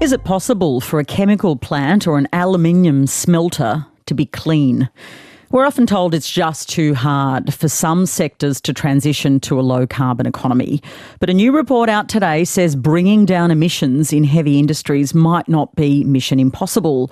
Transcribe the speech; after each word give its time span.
Is 0.00 0.12
it 0.12 0.22
possible 0.22 0.80
for 0.80 1.00
a 1.00 1.04
chemical 1.04 1.56
plant 1.56 2.06
or 2.06 2.18
an 2.18 2.28
aluminium 2.32 3.08
smelter 3.08 3.84
to 4.06 4.14
be 4.14 4.26
clean? 4.26 4.88
We're 5.50 5.66
often 5.66 5.86
told 5.86 6.14
it's 6.14 6.30
just 6.30 6.68
too 6.68 6.94
hard 6.94 7.52
for 7.52 7.68
some 7.68 8.06
sectors 8.06 8.60
to 8.60 8.72
transition 8.72 9.40
to 9.40 9.58
a 9.58 9.62
low 9.62 9.88
carbon 9.88 10.26
economy. 10.26 10.80
But 11.18 11.30
a 11.30 11.34
new 11.34 11.50
report 11.50 11.88
out 11.88 12.08
today 12.08 12.44
says 12.44 12.76
bringing 12.76 13.26
down 13.26 13.50
emissions 13.50 14.12
in 14.12 14.22
heavy 14.22 14.60
industries 14.60 15.14
might 15.14 15.48
not 15.48 15.74
be 15.74 16.04
mission 16.04 16.38
impossible. 16.38 17.10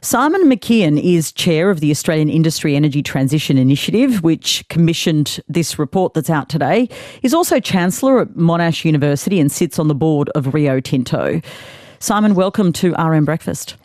Simon 0.00 0.50
McKeon 0.50 1.00
is 1.00 1.30
chair 1.30 1.70
of 1.70 1.78
the 1.78 1.92
Australian 1.92 2.28
Industry 2.28 2.74
Energy 2.74 3.02
Transition 3.02 3.58
Initiative, 3.58 4.24
which 4.24 4.68
commissioned 4.68 5.38
this 5.48 5.78
report 5.78 6.14
that's 6.14 6.30
out 6.30 6.48
today. 6.48 6.88
He's 7.22 7.32
also 7.32 7.60
chancellor 7.60 8.20
at 8.20 8.30
Monash 8.30 8.84
University 8.84 9.38
and 9.38 9.52
sits 9.52 9.78
on 9.78 9.86
the 9.86 9.94
board 9.94 10.30
of 10.30 10.52
Rio 10.52 10.80
Tinto. 10.80 11.40
Simon, 12.04 12.34
welcome 12.34 12.70
to 12.70 12.92
RN 12.96 13.24
Breakfast. 13.24 13.76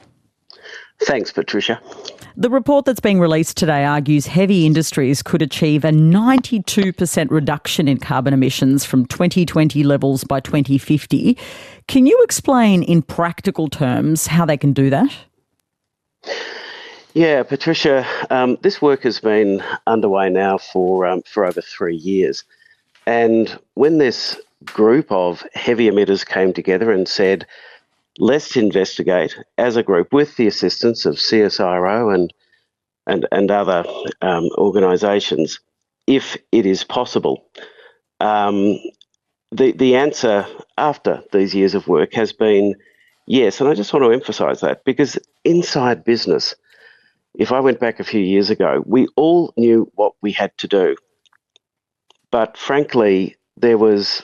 Thanks, 1.03 1.31
Patricia. 1.31 1.79
The 2.35 2.49
report 2.49 2.83
that's 2.83 2.99
being 2.99 3.21
released 3.21 3.55
today 3.55 3.85
argues 3.85 4.27
heavy 4.27 4.65
industries 4.65 5.23
could 5.23 5.41
achieve 5.41 5.85
a 5.85 5.91
92% 5.91 7.31
reduction 7.31 7.87
in 7.87 7.97
carbon 7.97 8.33
emissions 8.33 8.83
from 8.83 9.05
2020 9.05 9.83
levels 9.85 10.25
by 10.25 10.41
2050. 10.41 11.37
Can 11.87 12.05
you 12.05 12.19
explain 12.21 12.83
in 12.83 13.03
practical 13.03 13.69
terms 13.69 14.27
how 14.27 14.45
they 14.45 14.57
can 14.57 14.73
do 14.73 14.89
that? 14.89 15.15
Yeah, 17.13 17.43
Patricia, 17.43 18.05
um, 18.29 18.57
this 18.63 18.81
work 18.81 19.03
has 19.03 19.21
been 19.21 19.63
underway 19.87 20.29
now 20.29 20.57
for 20.57 21.07
um, 21.07 21.21
for 21.21 21.45
over 21.45 21.61
three 21.61 21.95
years, 21.95 22.43
and 23.05 23.57
when 23.75 23.97
this 23.97 24.37
group 24.65 25.09
of 25.09 25.41
heavy 25.53 25.89
emitters 25.89 26.25
came 26.25 26.51
together 26.51 26.91
and 26.91 27.07
said, 27.07 27.47
let's 28.19 28.55
investigate 28.57 29.35
as 29.57 29.77
a 29.77 29.83
group 29.83 30.13
with 30.13 30.35
the 30.35 30.47
assistance 30.47 31.05
of 31.05 31.15
CSIRO 31.15 32.13
and 32.13 32.33
and, 33.07 33.27
and 33.31 33.49
other 33.49 33.83
um, 34.21 34.49
organisations 34.57 35.59
if 36.05 36.37
it 36.51 36.67
is 36.67 36.83
possible. 36.83 37.43
Um, 38.19 38.77
the, 39.51 39.71
the 39.71 39.95
answer 39.95 40.45
after 40.77 41.23
these 41.31 41.55
years 41.55 41.73
of 41.73 41.87
work 41.87 42.13
has 42.13 42.33
been 42.33 42.75
yes, 43.25 43.59
and 43.59 43.69
I 43.69 43.73
just 43.73 43.93
want 43.93 44.05
to 44.05 44.11
emphasise 44.11 44.61
that 44.61 44.83
because 44.85 45.17
inside 45.43 46.03
business, 46.03 46.53
if 47.33 47.51
I 47.51 47.59
went 47.59 47.79
back 47.79 47.99
a 47.99 48.03
few 48.03 48.21
years 48.21 48.51
ago, 48.51 48.83
we 48.85 49.07
all 49.15 49.53
knew 49.57 49.91
what 49.95 50.13
we 50.21 50.31
had 50.31 50.55
to 50.59 50.67
do. 50.67 50.95
But 52.31 52.57
frankly, 52.57 53.37
there 53.57 53.77
was 53.77 54.23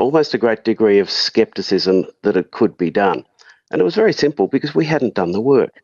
almost 0.00 0.34
a 0.34 0.38
great 0.38 0.64
degree 0.64 0.98
of 0.98 1.10
skepticism 1.10 2.06
that 2.22 2.36
it 2.36 2.50
could 2.50 2.76
be 2.76 2.90
done. 2.90 3.24
And 3.70 3.80
it 3.80 3.84
was 3.84 3.94
very 3.94 4.12
simple 4.12 4.48
because 4.48 4.74
we 4.74 4.84
hadn't 4.84 5.14
done 5.14 5.32
the 5.32 5.40
work. 5.40 5.82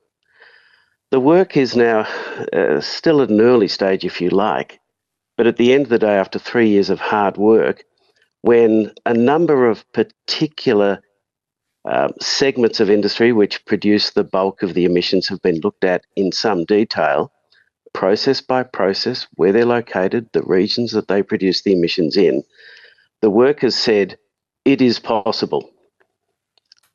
The 1.10 1.20
work 1.20 1.56
is 1.56 1.76
now 1.76 2.00
uh, 2.52 2.80
still 2.80 3.22
at 3.22 3.30
an 3.30 3.40
early 3.40 3.68
stage, 3.68 4.04
if 4.04 4.20
you 4.20 4.30
like, 4.30 4.80
but 5.36 5.46
at 5.46 5.56
the 5.56 5.72
end 5.72 5.84
of 5.84 5.90
the 5.90 5.98
day, 5.98 6.16
after 6.16 6.38
three 6.38 6.68
years 6.68 6.90
of 6.90 6.98
hard 6.98 7.36
work, 7.36 7.84
when 8.42 8.92
a 9.04 9.14
number 9.14 9.68
of 9.68 9.84
particular 9.92 11.00
uh, 11.88 12.08
segments 12.20 12.80
of 12.80 12.90
industry 12.90 13.32
which 13.32 13.64
produce 13.66 14.10
the 14.10 14.24
bulk 14.24 14.62
of 14.62 14.74
the 14.74 14.84
emissions 14.84 15.28
have 15.28 15.40
been 15.42 15.60
looked 15.60 15.84
at 15.84 16.04
in 16.16 16.32
some 16.32 16.64
detail, 16.64 17.30
process 17.92 18.40
by 18.40 18.64
process, 18.64 19.26
where 19.36 19.52
they're 19.52 19.64
located, 19.64 20.28
the 20.32 20.42
regions 20.42 20.90
that 20.92 21.06
they 21.06 21.22
produce 21.22 21.62
the 21.62 21.72
emissions 21.72 22.16
in, 22.16 22.42
the 23.26 23.30
workers 23.30 23.74
said 23.74 24.16
it 24.64 24.80
is 24.80 25.00
possible. 25.00 25.68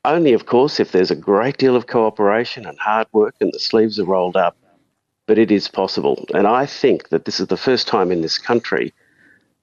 Only, 0.05 0.31
of 0.31 0.45
course, 0.45 0.79
if 0.79 0.93
there's 0.93 1.11
a 1.11 1.25
great 1.29 1.57
deal 1.57 1.75
of 1.75 1.87
cooperation 1.87 2.65
and 2.65 2.79
hard 2.79 3.07
work 3.11 3.35
and 3.41 3.51
the 3.51 3.59
sleeves 3.59 3.99
are 3.99 4.05
rolled 4.05 4.37
up, 4.37 4.55
but 5.27 5.37
it 5.37 5.51
is 5.51 5.67
possible. 5.67 6.25
And 6.33 6.47
I 6.47 6.65
think 6.65 7.09
that 7.09 7.25
this 7.25 7.41
is 7.41 7.47
the 7.47 7.57
first 7.57 7.85
time 7.85 8.13
in 8.13 8.21
this 8.21 8.37
country 8.37 8.93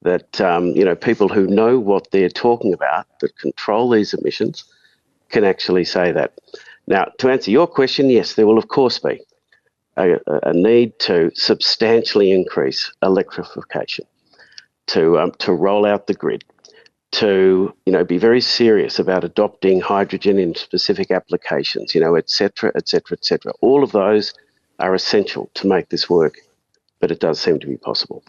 that 0.02 0.42
um, 0.42 0.66
you 0.76 0.84
know 0.84 0.94
people 0.94 1.30
who 1.30 1.46
know 1.46 1.78
what 1.78 2.10
they're 2.10 2.28
talking 2.28 2.74
about, 2.74 3.06
that 3.20 3.38
control 3.38 3.88
these 3.88 4.12
emissions, 4.12 4.64
can 5.30 5.44
actually 5.44 5.86
say 5.86 6.12
that. 6.12 6.34
Now, 6.86 7.04
to 7.20 7.30
answer 7.30 7.50
your 7.50 7.66
question, 7.66 8.10
yes, 8.10 8.34
there 8.34 8.46
will 8.46 8.58
of 8.58 8.68
course 8.68 8.98
be 8.98 9.22
a, 9.96 10.18
a 10.26 10.52
need 10.52 10.98
to 10.98 11.30
substantially 11.34 12.30
increase 12.30 12.92
electrification 13.02 14.04
to 14.88 15.18
um, 15.18 15.32
to 15.38 15.52
roll 15.52 15.86
out 15.86 16.06
the 16.06 16.14
grid, 16.14 16.44
to 17.10 17.74
you 17.86 17.92
know 17.92 18.04
be 18.04 18.18
very 18.18 18.40
serious 18.40 18.98
about 18.98 19.24
adopting 19.24 19.80
hydrogen 19.80 20.38
in 20.38 20.54
specific 20.54 21.10
applications, 21.10 21.94
you 21.94 22.00
know, 22.00 22.16
etc., 22.16 22.72
etc., 22.74 23.16
etc. 23.16 23.52
All 23.60 23.82
of 23.82 23.92
those 23.92 24.34
are 24.78 24.94
essential 24.94 25.50
to 25.54 25.66
make 25.66 25.88
this 25.88 26.08
work, 26.08 26.36
but 27.00 27.10
it 27.10 27.20
does 27.20 27.40
seem 27.40 27.58
to 27.60 27.66
be 27.66 27.76
possible. 27.76 28.22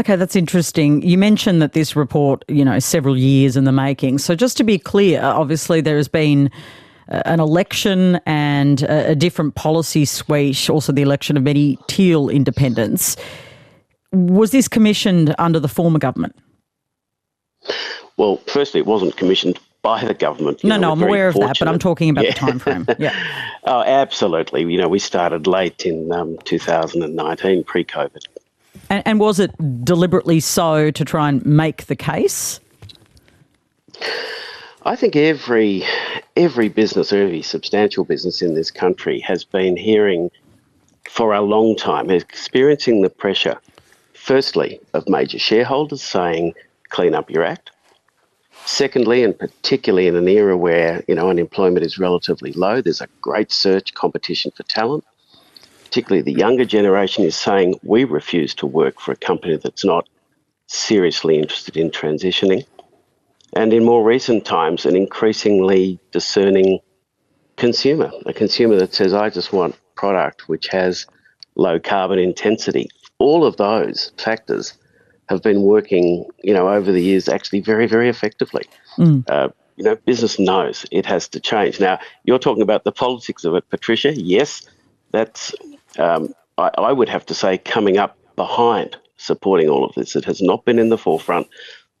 Okay, 0.00 0.14
that's 0.14 0.36
interesting. 0.36 1.02
You 1.02 1.18
mentioned 1.18 1.60
that 1.60 1.72
this 1.72 1.96
report, 1.96 2.44
you 2.46 2.64
know, 2.64 2.78
several 2.78 3.16
years 3.16 3.56
in 3.56 3.64
the 3.64 3.72
making. 3.72 4.18
So 4.18 4.36
just 4.36 4.56
to 4.58 4.64
be 4.64 4.78
clear, 4.78 5.20
obviously 5.22 5.80
there 5.80 5.96
has 5.96 6.06
been 6.06 6.50
an 7.08 7.40
election 7.40 8.20
and 8.26 8.82
a 8.82 9.16
different 9.16 9.54
policy 9.56 10.04
suite, 10.04 10.70
also 10.70 10.92
the 10.92 11.02
election 11.02 11.36
of 11.36 11.42
many 11.42 11.78
teal 11.88 12.28
independents. 12.28 13.16
Was 14.12 14.52
this 14.52 14.68
commissioned 14.68 15.34
under 15.38 15.58
the 15.58 15.68
former 15.68 15.98
government? 15.98 16.36
Well, 18.16 18.38
firstly, 18.46 18.80
it 18.80 18.86
wasn't 18.86 19.16
commissioned 19.16 19.58
by 19.82 20.04
the 20.04 20.14
government. 20.14 20.64
No, 20.64 20.76
know, 20.76 20.80
no, 20.80 20.92
I'm 20.92 21.02
aware 21.02 21.28
of 21.28 21.34
that, 21.36 21.58
but 21.58 21.68
I'm 21.68 21.78
talking 21.78 22.10
about 22.10 22.24
yeah. 22.26 22.32
the 22.32 22.38
time 22.38 22.58
frame. 22.58 22.86
Yeah. 22.98 23.14
oh, 23.64 23.82
absolutely. 23.82 24.62
You 24.62 24.78
know, 24.78 24.88
we 24.88 24.98
started 24.98 25.46
late 25.46 25.86
in 25.86 26.10
um, 26.12 26.36
2019, 26.44 27.64
pre-COVID. 27.64 28.24
And, 28.90 29.02
and 29.06 29.20
was 29.20 29.38
it 29.38 29.52
deliberately 29.84 30.40
so 30.40 30.90
to 30.90 31.04
try 31.04 31.28
and 31.28 31.44
make 31.44 31.86
the 31.86 31.96
case? 31.96 32.60
I 34.84 34.96
think 34.96 35.16
every 35.16 35.84
every 36.36 36.68
business, 36.68 37.12
every 37.12 37.42
substantial 37.42 38.04
business 38.04 38.40
in 38.40 38.54
this 38.54 38.70
country 38.70 39.20
has 39.20 39.44
been 39.44 39.76
hearing 39.76 40.30
for 41.10 41.34
a 41.34 41.40
long 41.40 41.76
time, 41.76 42.10
experiencing 42.10 43.02
the 43.02 43.10
pressure 43.10 43.58
firstly, 44.28 44.78
of 44.92 45.08
major 45.08 45.38
shareholders 45.38 46.02
saying, 46.02 46.52
clean 46.88 47.14
up 47.14 47.30
your 47.30 47.44
act. 47.44 47.70
Secondly, 48.64 49.22
and 49.22 49.38
particularly 49.38 50.08
in 50.08 50.16
an 50.16 50.28
era 50.28 50.56
where 50.56 51.04
you 51.08 51.14
know 51.14 51.30
unemployment 51.30 51.86
is 51.86 51.98
relatively 51.98 52.52
low, 52.52 52.80
there's 52.80 53.00
a 53.00 53.08
great 53.20 53.52
search 53.52 53.94
competition 53.94 54.50
for 54.54 54.62
talent. 54.64 55.04
Particularly 55.84 56.22
the 56.22 56.38
younger 56.38 56.64
generation 56.64 57.24
is 57.24 57.34
saying 57.34 57.80
we 57.82 58.04
refuse 58.04 58.54
to 58.54 58.66
work 58.66 59.00
for 59.00 59.12
a 59.12 59.16
company 59.16 59.56
that's 59.56 59.84
not 59.84 60.08
seriously 60.66 61.38
interested 61.38 61.76
in 61.76 61.90
transitioning. 61.90 62.66
And 63.54 63.72
in 63.72 63.84
more 63.84 64.04
recent 64.04 64.44
times, 64.44 64.84
an 64.84 64.96
increasingly 64.96 65.98
discerning 66.12 66.80
consumer, 67.56 68.10
a 68.26 68.34
consumer 68.34 68.76
that 68.76 68.92
says, 68.92 69.14
I 69.14 69.30
just 69.30 69.52
want 69.52 69.78
product 69.94 70.48
which 70.48 70.68
has 70.68 71.06
low 71.56 71.80
carbon 71.80 72.18
intensity 72.18 72.88
all 73.18 73.44
of 73.44 73.56
those 73.56 74.12
factors 74.16 74.74
have 75.28 75.42
been 75.42 75.62
working, 75.62 76.26
you 76.42 76.54
know, 76.54 76.68
over 76.68 76.90
the 76.92 77.02
years 77.02 77.28
actually 77.28 77.60
very, 77.60 77.86
very 77.86 78.08
effectively. 78.08 78.64
Mm. 78.96 79.24
Uh, 79.28 79.48
you 79.76 79.84
know, 79.84 79.94
business 79.94 80.38
knows 80.38 80.86
it 80.90 81.06
has 81.06 81.28
to 81.28 81.40
change. 81.40 81.78
Now, 81.78 82.00
you're 82.24 82.38
talking 82.38 82.62
about 82.62 82.84
the 82.84 82.92
politics 82.92 83.44
of 83.44 83.54
it, 83.54 83.68
Patricia. 83.70 84.12
Yes, 84.14 84.68
that's, 85.12 85.54
um, 85.98 86.34
I, 86.56 86.70
I 86.78 86.92
would 86.92 87.08
have 87.08 87.26
to 87.26 87.34
say, 87.34 87.58
coming 87.58 87.96
up 87.96 88.18
behind 88.34 88.96
supporting 89.18 89.68
all 89.68 89.84
of 89.84 89.94
this. 89.94 90.16
It 90.16 90.24
has 90.24 90.40
not 90.40 90.64
been 90.64 90.78
in 90.78 90.88
the 90.88 90.98
forefront. 90.98 91.48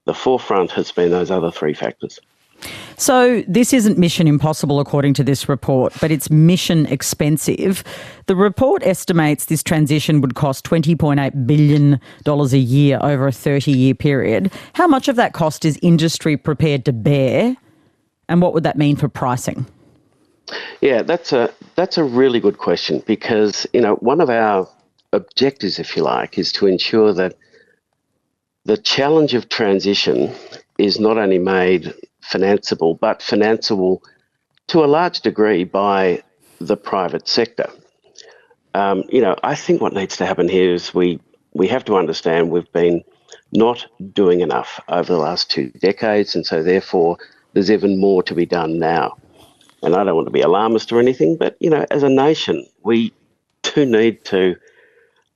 The 0.06 0.14
forefront 0.14 0.72
has 0.72 0.90
been 0.90 1.10
those 1.10 1.30
other 1.30 1.50
three 1.50 1.74
factors. 1.74 2.18
So, 2.96 3.44
this 3.46 3.72
isn't 3.72 3.96
mission 3.96 4.26
impossible 4.26 4.80
according 4.80 5.14
to 5.14 5.24
this 5.24 5.48
report, 5.48 5.92
but 6.00 6.10
it's 6.10 6.30
mission 6.30 6.86
expensive. 6.86 7.84
The 8.26 8.34
report 8.34 8.82
estimates 8.82 9.44
this 9.44 9.62
transition 9.62 10.20
would 10.20 10.34
cost 10.34 10.64
$20.8 10.64 11.46
billion 11.46 12.00
a 12.26 12.56
year 12.58 12.98
over 13.00 13.28
a 13.28 13.32
30 13.32 13.70
year 13.70 13.94
period. 13.94 14.52
How 14.72 14.88
much 14.88 15.06
of 15.06 15.16
that 15.16 15.32
cost 15.32 15.64
is 15.64 15.78
industry 15.82 16.36
prepared 16.36 16.84
to 16.86 16.92
bear? 16.92 17.56
And 18.28 18.42
what 18.42 18.52
would 18.54 18.64
that 18.64 18.76
mean 18.76 18.96
for 18.96 19.08
pricing? 19.08 19.64
Yeah, 20.80 21.02
that's 21.02 21.32
a 21.32 21.52
that's 21.76 21.98
a 21.98 22.04
really 22.04 22.40
good 22.40 22.58
question 22.58 23.02
because 23.06 23.66
you 23.72 23.80
know 23.80 23.94
one 23.96 24.20
of 24.20 24.30
our 24.30 24.68
objectives, 25.12 25.78
if 25.78 25.96
you 25.96 26.02
like, 26.02 26.38
is 26.38 26.52
to 26.52 26.66
ensure 26.66 27.12
that 27.12 27.36
the 28.64 28.76
challenge 28.76 29.34
of 29.34 29.48
transition 29.48 30.34
is 30.78 31.00
not 31.00 31.18
only 31.18 31.38
made 31.38 31.92
financeable, 32.30 32.98
but 32.98 33.20
financeable 33.20 34.00
to 34.68 34.84
a 34.84 34.86
large 34.86 35.20
degree 35.20 35.64
by 35.64 36.22
the 36.60 36.76
private 36.76 37.28
sector. 37.28 37.70
Um, 38.74 39.04
you 39.08 39.20
know, 39.20 39.36
I 39.42 39.54
think 39.54 39.80
what 39.80 39.94
needs 39.94 40.16
to 40.18 40.26
happen 40.26 40.48
here 40.48 40.74
is 40.74 40.94
we 40.94 41.20
we 41.54 41.68
have 41.68 41.84
to 41.86 41.96
understand 41.96 42.50
we've 42.50 42.72
been 42.72 43.02
not 43.52 43.86
doing 44.12 44.40
enough 44.40 44.78
over 44.88 45.12
the 45.12 45.18
last 45.18 45.50
two 45.50 45.70
decades, 45.80 46.34
and 46.36 46.44
so 46.46 46.62
therefore 46.62 47.16
there's 47.52 47.70
even 47.70 47.98
more 47.98 48.22
to 48.24 48.34
be 48.34 48.46
done 48.46 48.78
now. 48.78 49.16
and 49.82 49.94
I 49.94 50.04
don't 50.04 50.16
want 50.16 50.26
to 50.26 50.32
be 50.32 50.40
alarmist 50.42 50.92
or 50.92 51.00
anything, 51.00 51.36
but 51.36 51.56
you 51.60 51.70
know, 51.70 51.86
as 51.90 52.02
a 52.02 52.08
nation, 52.08 52.66
we 52.82 53.12
do 53.62 53.86
need 53.86 54.24
to 54.26 54.56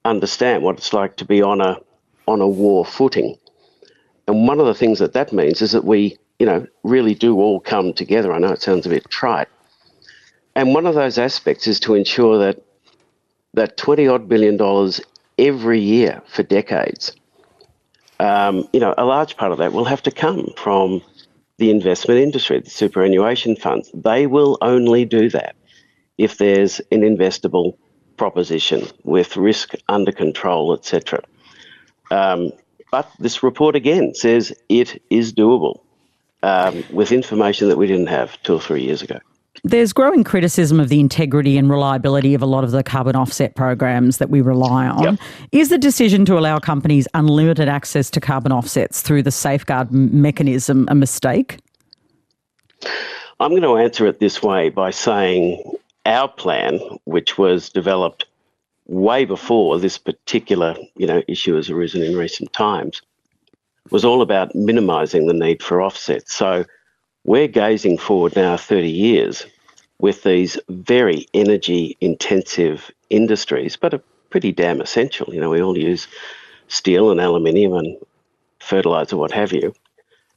understand 0.05 0.63
what 0.63 0.77
it's 0.77 0.93
like 0.93 1.17
to 1.17 1.25
be 1.25 1.43
on 1.43 1.61
a 1.61 1.79
on 2.27 2.41
a 2.41 2.49
war 2.49 2.85
footing. 2.85 3.37
And 4.33 4.49
one 4.49 4.61
of 4.61 4.65
the 4.67 4.75
things 4.75 4.99
that 5.01 5.13
that 5.13 5.31
means 5.31 5.61
is 5.61 5.73
that 5.73 5.85
we, 5.85 6.17
you 6.39 6.47
know, 6.47 6.67
really 6.85 7.15
do 7.15 7.39
all 7.39 7.61
come 7.61 7.93
together. 7.93 8.33
I 8.33 8.39
know 8.39 8.49
it 8.49 8.63
sounds 8.63 8.87
a 8.87 8.89
bit 8.89 9.11
trite. 9.11 9.49
And 10.57 10.73
one 10.73 10.87
of 10.87 10.95
those 10.95 11.19
aspects 11.19 11.67
is 11.67 11.79
to 11.81 11.95
ensure 11.95 12.39
that 12.39 12.63
that 13.53 13.77
20 13.77 14.09
odd 14.09 14.31
billion 14.31 14.57
dollars 14.57 15.03
every 15.39 15.81
year 15.81 16.23
for 16.29 16.43
decades, 16.43 17.15
um, 18.21 18.67
you 18.73 18.81
know, 18.81 18.95
a 18.97 19.05
large 19.05 19.37
part 19.37 19.53
of 19.53 19.59
that 19.59 19.75
will 19.75 19.85
have 19.85 20.03
to 20.05 20.11
come 20.11 20.49
from 20.57 21.03
the 21.59 21.71
investment 21.71 22.19
industry, 22.19 22.59
the 22.59 22.71
superannuation 22.71 23.55
funds. 23.55 23.91
They 23.93 24.27
will 24.27 24.57
only 24.63 25.05
do 25.05 25.29
that 25.29 25.57
if 26.17 26.39
there's 26.39 26.81
an 26.91 27.03
investable 27.03 27.77
proposition 28.17 28.87
with 29.05 29.37
risk 29.37 29.75
under 29.91 30.11
control, 30.11 30.73
etc. 30.73 31.23
Um, 32.11 32.53
but 32.93 33.11
this 33.19 33.43
report 33.43 33.75
again 33.75 34.15
says 34.15 34.53
it 34.69 35.03
is 35.11 35.33
doable 35.33 35.81
um, 36.45 36.85
with 36.93 37.11
information 37.11 37.69
that 37.69 37.79
we 37.79 37.89
didn't 37.89 38.07
have 38.07 38.41
two 38.45 38.55
or 38.55 38.61
three 38.61 38.83
years 38.83 39.03
ago. 39.03 39.19
There's 39.65 39.93
growing 39.93 40.25
criticism 40.25 40.79
of 40.79 40.89
the 40.89 41.01
integrity 41.01 41.57
and 41.57 41.71
reliability 41.71 42.35
of 42.35 42.43
a 42.43 42.47
lot 42.47 42.65
of 42.65 42.71
the 42.71 42.83
carbon 42.83 43.17
offset 43.17 43.55
programs 43.55 44.19
that 44.19 44.29
we 44.29 44.41
rely 44.41 44.87
on. 44.87 45.03
Yep. 45.03 45.21
Is 45.53 45.69
the 45.69 45.79
decision 45.79 46.25
to 46.27 46.39
allow 46.39 46.59
companies 46.59 47.09
unlimited 47.15 47.69
access 47.69 48.11
to 48.11 48.21
carbon 48.21 48.53
offsets 48.53 49.01
through 49.01 49.23
the 49.23 49.31
safeguard 49.31 49.91
mechanism 49.93 50.87
a 50.91 50.95
mistake? 50.95 51.59
I'm 53.41 53.51
going 53.51 53.63
to 53.63 53.77
answer 53.77 54.07
it 54.07 54.21
this 54.21 54.43
way 54.43 54.69
by 54.69 54.91
saying 54.91 55.63
our 56.05 56.29
plan, 56.29 56.79
which 57.05 57.39
was 57.39 57.71
developed 57.71 58.27
way 58.93 59.25
before 59.25 59.79
this 59.79 59.97
particular 59.97 60.77
you 60.97 61.07
know 61.07 61.23
issue 61.27 61.55
has 61.57 61.71
arisen 61.71 62.03
in 62.03 62.17
recent 62.17 62.53
times, 62.53 63.01
was 63.91 64.05
all 64.05 64.23
about 64.23 64.55
minimising 64.55 65.27
the 65.27 65.33
need 65.33 65.63
for 65.63 65.83
offsets. 65.83 66.35
So 66.35 66.65
we're 67.25 67.49
gazing 67.49 67.99
forward 67.99 68.37
now 68.37 68.57
30 68.57 68.91
years 68.91 69.47
with 69.99 70.23
these 70.25 70.59
very 70.69 71.27
energy 71.33 71.97
intensive 72.01 72.91
industries, 73.09 73.77
but 73.77 73.95
are 73.95 74.03
pretty 74.31 74.53
damn 74.53 74.81
essential. 74.81 75.33
You 75.33 75.41
know, 75.41 75.51
we 75.51 75.63
all 75.63 75.79
use 75.79 76.07
steel 76.69 77.11
and 77.11 77.21
aluminium 77.21 77.75
and 77.75 77.97
fertilizer, 78.59 79.17
what 79.17 79.33
have 79.33 79.53
you. 79.53 79.75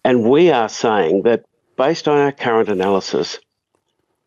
And 0.03 0.29
we 0.29 0.51
are 0.51 0.69
saying 0.69 1.23
that 1.23 1.45
based 1.77 2.07
on 2.07 2.17
our 2.17 2.31
current 2.31 2.69
analysis, 2.69 3.39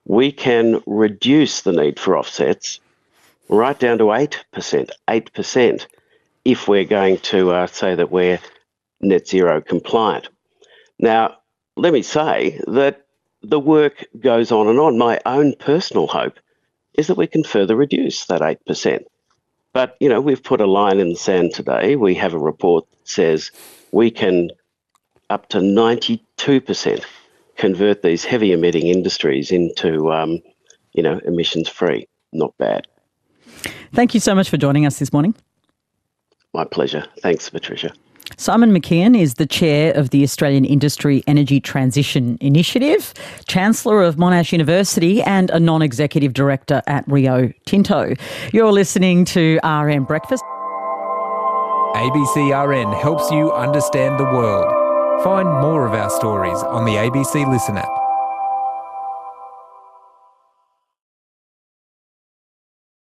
we 0.05 0.33
can 0.33 0.83
reduce 0.87 1.63
the 1.63 1.73
need 1.73 2.01
for 2.01 2.19
offsets 2.19 2.81
right 3.49 3.79
down 3.79 3.99
to 3.99 4.05
8%, 4.05 4.91
8%, 5.09 5.87
if 6.45 6.69
we're 6.69 6.85
going 6.85 7.19
to 7.19 7.51
uh, 7.53 7.67
say 7.67 7.95
that 7.95 8.11
we're 8.11 8.41
net 9.01 9.29
zero 9.29 9.61
compliant. 9.61 10.29
Now, 10.99 11.37
let 11.77 11.93
me 11.93 12.03
say 12.03 12.61
that 12.67 13.07
the 13.43 13.61
work 13.61 14.07
goes 14.19 14.51
on 14.51 14.69
and 14.69 14.79
on. 14.79 14.99
My 14.99 15.21
own 15.27 15.55
personal 15.59 16.07
hope 16.07 16.39
is 16.95 17.07
that 17.07 17.17
we 17.17 17.27
can 17.27 17.45
further 17.45 17.77
reduce 17.77 18.27
that 18.27 18.41
8%. 18.41 19.05
But, 19.73 19.97
you 20.01 20.09
know, 20.09 20.21
we've 20.21 20.43
put 20.43 20.61
a 20.61 20.67
line 20.67 20.99
in 20.99 21.11
the 21.11 21.17
sand 21.17 21.55
today. 21.55 21.95
We 21.95 22.15
have 22.17 22.35
a 22.35 22.39
report 22.39 22.91
that 22.91 23.09
says 23.09 23.53
we 23.93 24.11
can 24.11 24.51
up 25.31 25.49
to 25.51 25.59
92% 25.59 27.05
convert 27.57 28.03
these 28.03 28.25
heavy 28.25 28.53
emitting 28.53 28.87
industries 28.87 29.51
into, 29.51 30.11
um, 30.13 30.41
you 30.93 31.03
know, 31.03 31.21
emissions 31.25 31.69
free. 31.69 32.09
Not 32.33 32.57
bad. 32.59 32.87
Thank 33.93 34.15
you 34.15 34.21
so 34.21 34.35
much 34.35 34.49
for 34.51 34.57
joining 34.57 34.87
us 34.87 34.99
this 34.99 35.13
morning. 35.13 35.35
My 36.55 36.65
pleasure. 36.65 37.05
Thanks, 37.23 37.49
Patricia. 37.51 37.93
Simon 38.37 38.71
McKeon 38.73 39.19
is 39.19 39.35
the 39.35 39.47
chair 39.47 39.93
of 39.95 40.11
the 40.11 40.23
Australian 40.23 40.65
Industry 40.65 41.25
Energy 41.27 41.61
Transition 41.61 42.37
Initiative, 42.41 43.15
Chancellor 43.49 44.03
of 44.03 44.17
Monash 44.17 44.53
University, 44.53 45.23
and 45.23 45.51
a 45.51 45.59
non 45.59 45.83
executive 45.83 46.35
director 46.35 46.83
at 46.87 47.05
Rio 47.09 47.53
Tinto. 47.65 48.15
You're 48.53 48.73
listening 48.73 49.25
to 49.27 49.59
RN 49.65 50.05
Breakfast. 50.05 50.45
ABCRN 51.95 53.01
helps 53.01 53.31
you 53.31 53.51
understand 53.53 54.21
the 54.21 54.25
world. 54.25 54.73
Find 55.25 55.49
more 55.49 55.87
of 55.87 55.95
our 55.95 56.11
stories 56.11 56.59
on 56.63 56.85
the 56.85 56.93
ABC 56.93 57.51
Listen 57.51 57.77
app. 57.77 57.98